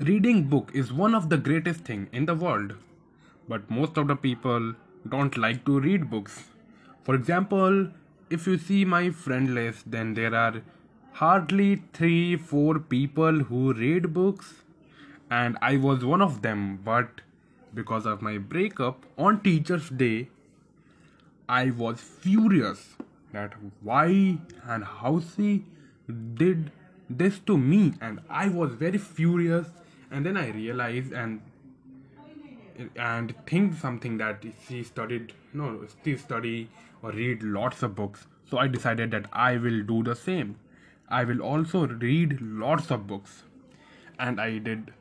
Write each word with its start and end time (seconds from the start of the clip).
reading 0.00 0.44
book 0.44 0.70
is 0.74 0.92
one 0.92 1.12
of 1.12 1.28
the 1.28 1.36
greatest 1.36 1.80
thing 1.80 2.08
in 2.12 2.24
the 2.24 2.34
world. 2.34 2.74
But 3.48 3.68
most 3.68 3.96
of 3.96 4.06
the 4.06 4.14
people 4.14 4.74
don't 5.08 5.36
like 5.36 5.64
to 5.64 5.80
read 5.80 6.08
books. 6.08 6.44
For 7.02 7.16
example 7.16 7.88
if 8.30 8.46
you 8.46 8.58
see 8.58 8.84
my 8.84 9.10
friend 9.10 9.54
list 9.54 9.90
then 9.90 10.14
there 10.14 10.34
are 10.34 10.62
hardly 11.14 11.82
3 11.94 12.36
4 12.36 12.78
people 12.78 13.40
who 13.50 13.72
read 13.72 14.12
books. 14.12 14.54
And 15.30 15.58
i 15.60 15.76
was 15.76 16.04
one 16.04 16.22
of 16.22 16.42
them 16.42 16.78
but 16.84 17.20
because 17.74 18.06
of 18.06 18.22
my 18.22 18.38
breakup 18.38 19.04
on 19.18 19.40
teachers 19.40 19.90
day 19.90 20.28
i 21.48 21.70
was 21.70 22.00
furious 22.00 22.86
that 23.32 23.54
why 23.82 24.38
and 24.64 24.84
how 24.84 25.20
she 25.20 25.64
did 26.34 26.70
this 27.10 27.40
to 27.40 27.58
me. 27.58 27.94
And 28.00 28.20
i 28.28 28.48
was 28.48 28.74
very 28.74 28.98
furious 28.98 29.66
and 30.10 30.26
then 30.26 30.36
i 30.36 30.48
realized 30.50 31.12
and 31.12 31.40
and 32.96 33.34
think 33.46 33.74
something 33.74 34.18
that 34.18 34.44
she 34.66 34.82
studied 34.82 35.32
no 35.52 35.86
she 36.04 36.16
study 36.16 36.68
or 37.02 37.10
read 37.12 37.42
lots 37.42 37.82
of 37.82 37.94
books. 37.94 38.26
So 38.50 38.58
i 38.58 38.66
decided 38.66 39.10
that 39.10 39.26
i 39.32 39.56
will 39.56 39.82
do 39.82 40.02
the 40.02 40.14
same. 40.16 40.56
I 41.08 41.24
will 41.24 41.40
also 41.40 41.86
read 41.86 42.40
lots 42.40 42.90
of 42.90 43.06
books. 43.06 43.44
And 44.18 44.40
i 44.40 44.58
did. 44.58 44.92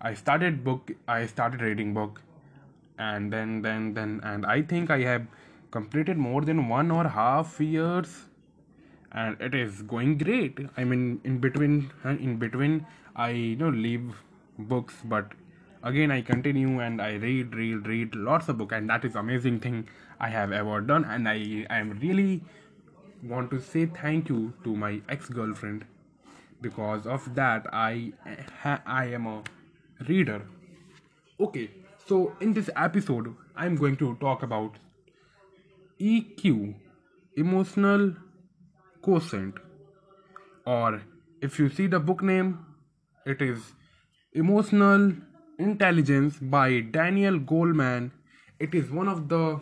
I 0.00 0.14
started 0.14 0.64
book 0.64 0.92
i 1.08 1.26
started 1.26 1.62
reading 1.62 1.94
book. 1.94 2.20
And 2.98 3.32
then 3.32 3.62
then 3.62 3.94
then 3.94 4.20
and 4.22 4.46
i 4.46 4.62
think 4.62 4.90
i 4.90 5.00
have 5.00 5.26
completed 5.70 6.16
more 6.16 6.42
than 6.42 6.68
one 6.68 6.90
or 6.90 7.08
half 7.08 7.60
years. 7.60 8.24
And 9.12 9.40
it 9.40 9.54
is 9.54 9.82
going 9.82 10.18
great. 10.18 10.58
I 10.76 10.84
mean 10.84 11.20
in 11.24 11.38
between 11.38 11.90
in 12.04 12.36
between 12.36 12.86
i 13.16 13.30
you 13.30 13.56
know 13.56 13.70
leave 13.70 14.14
books 14.58 14.94
but 15.04 15.32
again 15.82 16.10
i 16.10 16.20
continue 16.20 16.80
and 16.80 17.00
i 17.00 17.14
read 17.14 17.54
read 17.54 17.86
read 17.86 18.14
lots 18.14 18.48
of 18.48 18.58
book 18.58 18.72
and 18.72 18.88
that 18.88 19.04
is 19.04 19.14
amazing 19.14 19.58
thing 19.60 19.86
i 20.20 20.28
have 20.28 20.52
ever 20.52 20.80
done 20.80 21.04
and 21.04 21.28
i 21.28 21.66
i 21.70 21.78
am 21.78 21.98
really 22.00 22.42
want 23.24 23.50
to 23.50 23.60
say 23.60 23.86
thank 23.86 24.28
you 24.28 24.52
to 24.64 24.76
my 24.76 25.00
ex-girlfriend. 25.08 25.84
Because 26.60 27.06
of 27.06 27.34
that 27.34 27.66
i 27.72 28.12
i 28.86 29.04
am 29.06 29.26
a 29.26 29.42
reader. 30.08 30.42
Okay 31.40 31.70
so 32.06 32.36
in 32.40 32.54
this 32.54 32.70
episode 32.76 33.34
i'm 33.56 33.76
going 33.76 33.96
to 33.96 34.14
talk 34.20 34.42
about 34.42 34.78
eq 36.00 36.74
emotional 37.36 38.14
quotient. 39.02 39.56
Or 40.64 41.02
if 41.42 41.58
you 41.58 41.68
see 41.68 41.86
the 41.86 42.00
book 42.00 42.22
name 42.22 42.64
it 43.26 43.40
is 43.42 43.72
emotional 44.32 45.12
intelligence 45.58 46.36
by 46.40 46.80
daniel 46.80 47.38
goleman. 47.38 48.10
It 48.58 48.74
is 48.74 48.90
one 48.90 49.08
of 49.08 49.28
the 49.28 49.60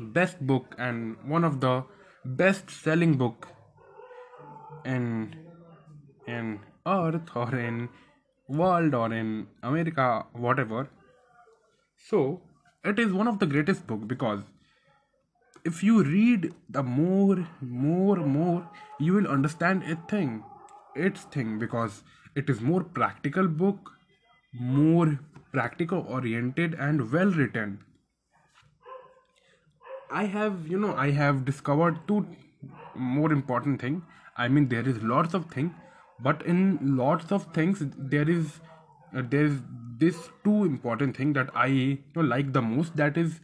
best 0.00 0.40
book 0.46 0.74
and 0.78 1.16
one 1.24 1.44
of 1.44 1.60
the 1.60 1.84
best 2.24 2.70
selling 2.70 3.16
book 3.16 3.48
in 4.84 5.34
in 6.26 6.60
earth 6.86 7.34
or 7.34 7.54
in 7.54 7.88
world 8.48 8.94
or 8.94 9.12
in 9.12 9.46
america 9.62 10.26
whatever. 10.32 10.88
So 12.08 12.40
it 12.84 12.98
is 12.98 13.12
one 13.12 13.28
of 13.28 13.38
the 13.38 13.46
greatest 13.46 13.86
book 13.86 14.06
because 14.06 14.42
if 15.64 15.82
you 15.82 16.02
read 16.02 16.52
the 16.68 16.82
more 16.82 17.46
more 17.60 18.16
more 18.16 18.68
you 18.98 19.12
will 19.14 19.26
understand 19.26 19.82
a 19.82 19.96
thing 20.12 20.42
its 20.94 21.22
thing 21.34 21.58
because 21.58 22.02
it 22.42 22.50
is 22.54 22.60
more 22.72 22.82
practical 23.00 23.48
book 23.62 23.96
more 24.52 25.18
practical 25.52 26.04
oriented 26.08 26.74
and 26.74 27.12
well 27.12 27.30
written. 27.30 27.80
I 30.10 30.24
have 30.24 30.66
you 30.66 30.78
know 30.78 30.94
i 30.96 31.10
have 31.10 31.44
discovered 31.44 31.98
two 32.08 32.26
more 32.94 33.32
important 33.32 33.80
thing. 33.80 34.02
I 34.36 34.48
mean 34.48 34.68
there 34.68 34.88
is 34.88 35.02
lots 35.02 35.34
of 35.34 35.46
thing 35.50 35.74
but 36.20 36.42
in 36.44 36.96
lots 36.96 37.30
of 37.32 37.44
things 37.54 37.82
there 37.96 38.28
is 38.28 38.60
uh, 39.14 39.22
there 39.28 39.44
is 39.44 39.60
this 39.98 40.30
two 40.44 40.64
important 40.64 41.16
thing 41.16 41.32
that 41.34 41.50
i 41.54 41.66
you 41.66 41.98
know, 42.16 42.22
like 42.22 42.52
the 42.52 42.62
most. 42.62 42.96
That 42.96 43.16
is 43.16 43.40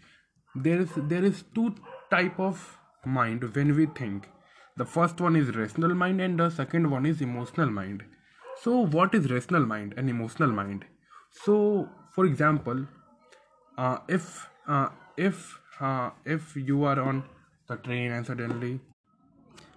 there 0.54 0.80
is 0.80 0.90
there 0.96 1.24
is 1.24 1.44
two 1.54 1.74
type 2.10 2.40
of 2.40 2.78
mind 3.04 3.44
when 3.54 3.76
we 3.76 3.86
think. 3.86 4.28
The 4.76 4.84
first 4.84 5.20
one 5.20 5.36
is 5.36 5.56
rational 5.56 5.94
mind 5.94 6.20
and 6.20 6.38
the 6.38 6.50
second 6.50 6.90
one 6.90 7.06
is 7.06 7.22
emotional 7.22 7.70
mind 7.70 8.04
so 8.62 8.86
what 8.96 9.14
is 9.14 9.30
rational 9.30 9.64
mind 9.66 9.94
and 9.96 10.10
emotional 10.10 10.50
mind? 10.50 10.84
So 11.30 11.88
for 12.12 12.24
example 12.24 12.86
uh, 13.78 13.98
if 14.08 14.48
uh, 14.66 14.88
if 15.16 15.58
uh, 15.80 16.10
if 16.24 16.56
you 16.56 16.84
are 16.84 17.00
on 17.00 17.24
the 17.68 17.76
train 17.76 18.12
and 18.12 18.26
suddenly 18.26 18.80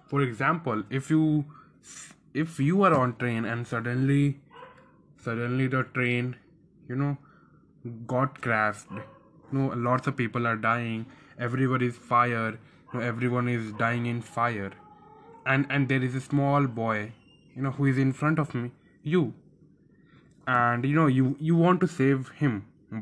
for 0.06 0.22
example 0.22 0.82
if 0.90 1.10
you 1.10 1.44
if 2.34 2.58
you 2.58 2.82
are 2.82 2.94
on 2.94 3.16
train 3.16 3.44
and 3.44 3.66
suddenly 3.66 4.40
suddenly 5.22 5.66
the 5.66 5.82
train 5.94 6.36
you 6.88 6.96
know 6.96 7.16
got 8.06 8.40
crashed 8.40 8.86
you 8.90 9.58
know 9.58 9.72
lots 9.76 10.06
of 10.06 10.16
people 10.16 10.46
are 10.46 10.56
dying 10.56 11.06
everyone 11.38 11.82
is 11.82 11.96
fire 11.96 12.58
you 12.92 13.00
know, 13.00 13.06
everyone 13.06 13.48
is 13.48 13.72
dying 13.72 14.06
in 14.06 14.20
fire. 14.20 14.72
And 15.46 15.66
and 15.70 15.88
there 15.88 16.02
is 16.02 16.14
a 16.14 16.20
small 16.20 16.66
boy 16.66 17.12
you 17.60 17.64
know 17.64 17.72
who 17.78 17.86
is 17.92 17.98
in 17.98 18.12
front 18.18 18.38
of 18.38 18.54
me? 18.54 18.70
You. 19.14 19.34
And 20.46 20.86
you 20.90 20.94
know 20.98 21.08
you 21.14 21.32
you 21.48 21.56
want 21.62 21.82
to 21.82 21.88
save 21.94 22.30
him 22.36 22.54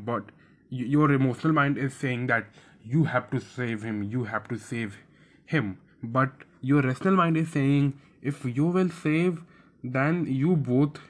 but 0.07 0.33
your 0.79 1.11
emotional 1.17 1.53
mind 1.59 1.77
is 1.85 1.93
saying 1.99 2.25
that 2.31 2.59
you 2.95 3.05
have 3.11 3.29
to 3.35 3.39
save 3.45 3.85
him 3.89 4.01
you 4.15 4.25
have 4.33 4.49
to 4.49 4.57
save 4.65 4.97
him. 5.53 5.77
But 6.17 6.43
your 6.71 6.81
rational 6.81 7.15
mind 7.21 7.37
is 7.43 7.49
saying 7.53 7.87
if 8.33 8.43
you 8.59 8.67
will 8.79 8.91
save 8.99 9.39
then 9.95 10.21
you 10.41 10.57
both 10.67 11.01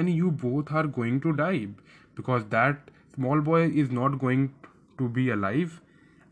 then 0.00 0.10
you 0.22 0.32
both 0.46 0.74
are 0.80 0.86
going 0.98 1.20
to 1.28 1.36
die. 1.44 1.68
Because 2.16 2.50
that 2.56 2.90
small 3.14 3.46
boy 3.52 3.62
is 3.84 3.96
not 4.02 4.18
going 4.26 4.50
to 4.98 5.08
be 5.20 5.30
alive. 5.38 5.80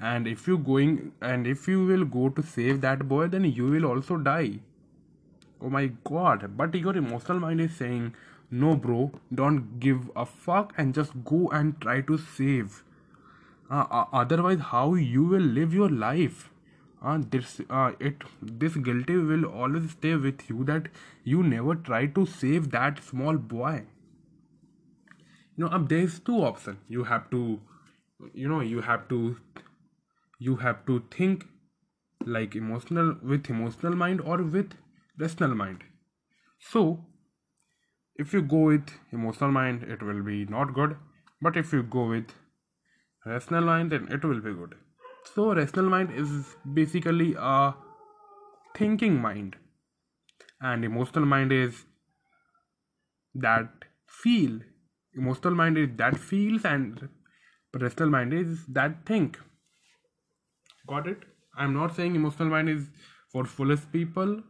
And 0.01 0.27
if 0.27 0.49
you 0.49 0.59
going 0.73 0.99
and 1.21 1.55
if 1.55 1.69
you 1.69 1.87
will 1.95 2.05
go 2.19 2.29
to 2.41 2.51
save 2.59 2.85
that 2.91 3.09
boy 3.17 3.27
then 3.39 3.51
you 3.63 3.73
will 3.77 3.91
also 3.95 4.23
die 4.35 4.53
oh 5.63 5.71
my 5.71 5.87
god. 6.05 6.57
But 6.57 6.75
your 6.75 6.97
emotional 6.97 7.41
mind 7.41 7.61
is 7.61 7.77
saying 7.77 8.15
no 8.51 8.77
bro 8.77 9.11
don't 9.35 9.81
give 9.81 10.11
a 10.15 10.27
fuck 10.27 10.73
and 10.77 10.95
just 10.95 11.13
go 11.25 11.49
and 11.49 11.81
try 11.81 12.01
to 12.03 12.19
save. 12.19 12.83
Uh, 13.71 13.87
uh, 13.91 14.05
otherwise 14.13 14.61
how 14.71 14.95
you 14.95 15.25
will 15.25 15.49
live 15.61 15.73
your 15.73 15.89
life? 15.89 16.51
Uh, 17.03 17.19
this 17.31 17.61
uh, 17.71 17.93
it 17.99 18.23
this 18.41 18.77
guilty 18.77 19.17
will 19.17 19.45
always 19.47 19.91
stay 19.93 20.15
with 20.15 20.49
you 20.49 20.65
that 20.65 20.89
you 21.25 21.43
never 21.43 21.75
try 21.75 22.07
to 22.07 22.27
save 22.27 22.71
that 22.71 23.03
small 23.03 23.37
boy. 23.37 23.83
You 25.57 25.65
know 25.65 25.71
um, 25.71 25.87
there's 25.89 26.19
two 26.21 26.37
options 26.51 26.79
you 26.89 27.05
have 27.05 27.31
to 27.31 27.61
you 28.35 28.49
know 28.49 28.61
you 28.61 28.83
have 28.83 29.09
to 29.09 29.37
you 30.39 30.57
have 30.57 30.85
to 30.87 31.03
think 31.11 31.47
like 32.25 32.55
emotional 32.55 33.17
with 33.23 33.51
emotional 33.51 33.97
mind 33.97 34.21
or 34.21 34.39
with 34.43 34.75
rational 35.19 35.55
mind. 35.55 35.83
So 36.59 37.05
if 38.17 38.33
you 38.33 38.43
go 38.43 38.65
with 38.67 38.89
emotional 39.13 39.51
mind 39.51 39.83
it 39.83 40.03
will 40.03 40.23
be 40.23 40.45
not 40.47 40.75
good. 40.75 40.97
But 41.41 41.57
if 41.57 41.73
you 41.73 41.83
go 41.83 42.09
with 42.09 42.33
rational 43.27 43.65
mind 43.65 43.93
then 43.93 44.09
it 44.11 44.25
will 44.25 44.41
be 44.41 44.53
good. 44.53 44.75
So 45.35 45.55
rational 45.55 45.89
mind 45.89 46.11
is 46.15 46.57
basically 46.75 47.35
a 47.39 47.75
thinking 48.77 49.21
mind. 49.21 49.57
And 50.61 50.85
emotional 50.85 51.27
mind 51.27 51.53
is 51.53 51.85
that 53.35 53.71
feel. 54.07 54.61
Emotional 55.15 55.55
mind 55.55 55.77
is 55.79 55.89
that 55.97 56.17
feels 56.17 56.65
and 56.65 57.09
rational 57.79 58.11
mind 58.11 58.33
is 58.33 58.65
that 58.69 59.05
think. 59.07 59.39
Got 60.87 61.07
it? 61.07 61.19
I'm 61.57 61.75
not 61.75 61.95
saying 61.95 62.15
emotional 62.17 62.49
mind 62.49 62.69
is 62.69 62.89
for 63.31 63.45
foolish 63.45 63.81
people 63.93 64.43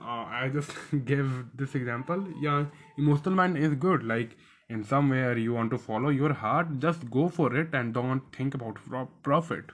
uh, 0.00 0.24
i 0.40 0.48
just 0.52 0.72
gave 1.04 1.30
this 1.54 1.74
example. 1.74 2.26
Yeah 2.40 2.66
emotional 2.98 3.34
mind 3.34 3.58
is 3.58 3.74
good. 3.74 4.04
Like 4.04 4.36
in 4.68 4.84
somewhere 4.84 5.36
you 5.38 5.54
want 5.54 5.70
to 5.70 5.78
follow 5.78 6.08
your 6.08 6.32
heart 6.32 6.78
just 6.78 7.10
go 7.10 7.28
for 7.28 7.54
it 7.56 7.74
and 7.74 7.94
don't 7.94 8.22
think 8.36 8.54
about 8.54 8.78
profit. 9.22 9.64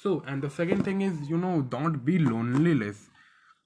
So 0.00 0.22
and 0.26 0.42
the 0.42 0.50
second 0.50 0.84
thing 0.84 1.00
is 1.02 1.28
you 1.28 1.38
know 1.38 1.62
don't 1.62 2.04
be 2.04 2.18
loneless. 2.18 3.08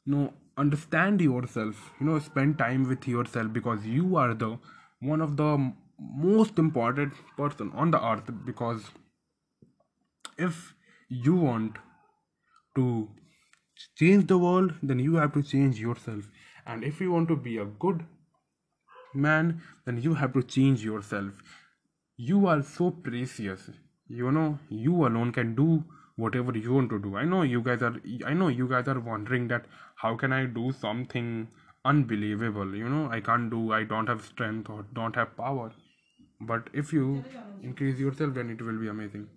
You 0.04 0.14
know 0.14 0.32
understand 0.56 1.20
yourself. 1.20 1.90
You 2.00 2.06
know 2.06 2.18
spend 2.18 2.58
time 2.58 2.88
with 2.88 3.08
yourself 3.08 3.52
because 3.52 3.86
you 3.86 4.16
are 4.16 4.34
the 4.34 4.58
one 5.00 5.20
of 5.20 5.36
the 5.36 5.50
most 5.98 6.58
important 6.58 7.12
person 7.36 7.72
on 7.74 7.90
the 7.90 8.04
earth 8.12 8.30
because 8.44 8.90
if 10.38 10.74
you 11.08 11.34
want 11.34 11.76
to 12.74 13.08
change 13.98 14.26
the 14.26 14.38
world 14.38 14.74
then 14.82 14.98
you 14.98 15.14
have 15.16 15.32
to 15.34 15.42
change 15.42 15.80
yourself. 15.80 16.24
And 16.66 16.84
if 16.84 17.00
you 17.00 17.10
want 17.12 17.28
to 17.28 17.36
be 17.36 17.58
a 17.58 17.64
good 17.64 18.04
man 19.14 19.62
then 19.84 20.00
you 20.02 20.14
have 20.14 20.32
to 20.34 20.42
change 20.42 20.84
yourself. 20.84 21.32
You 22.16 22.46
are 22.46 22.62
so 22.62 22.90
precious. 22.90 23.70
You 24.08 24.32
know 24.32 24.58
you 24.68 25.06
alone 25.06 25.32
can 25.32 25.54
do 25.54 25.84
whatever 26.16 26.56
you 26.56 26.72
want 26.72 26.90
to 26.90 26.98
do. 26.98 27.16
I 27.16 27.24
know 27.24 27.42
you 27.42 27.62
guys 27.62 27.82
are 27.82 27.94
i 28.24 28.32
know 28.32 28.48
you 28.48 28.68
guys 28.68 28.88
are 28.88 29.00
wondering 29.00 29.48
that 29.48 29.66
how 29.96 30.16
can 30.16 30.32
i 30.32 30.44
do 30.46 30.72
something 30.72 31.48
unbelievable? 31.84 32.74
You 32.74 32.88
know 32.88 33.08
i 33.10 33.20
can't 33.20 33.50
do 33.50 33.72
i 33.72 33.82
don't 33.84 34.08
have 34.08 34.22
strength 34.24 34.70
or 34.70 34.84
don't 34.92 35.16
have 35.16 35.36
power. 35.36 35.72
But 36.40 36.70
if 36.72 36.92
you 36.92 37.24
increase 37.62 37.98
yourself 37.98 38.34
then 38.34 38.50
it 38.50 38.62
will 38.62 38.78
be 38.78 38.88
amazing 38.88 39.28